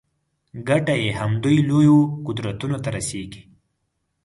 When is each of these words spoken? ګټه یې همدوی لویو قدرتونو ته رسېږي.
ګټه 0.67 0.93
یې 1.03 1.09
همدوی 1.19 1.57
لویو 1.69 1.97
قدرتونو 2.25 2.77
ته 2.83 2.89
رسېږي. 2.97 3.41